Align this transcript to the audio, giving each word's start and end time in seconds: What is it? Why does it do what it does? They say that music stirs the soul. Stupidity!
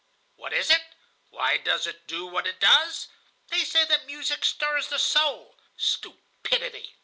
What 0.35 0.51
is 0.51 0.71
it? 0.71 0.81
Why 1.29 1.57
does 1.57 1.85
it 1.85 2.07
do 2.07 2.25
what 2.25 2.47
it 2.47 2.59
does? 2.59 3.07
They 3.49 3.63
say 3.63 3.85
that 3.85 4.07
music 4.07 4.43
stirs 4.43 4.87
the 4.87 4.97
soul. 4.97 5.59
Stupidity! 5.77 6.95